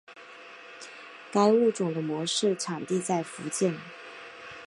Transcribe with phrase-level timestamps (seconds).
[1.31, 3.77] 该物种的模式产地在福建。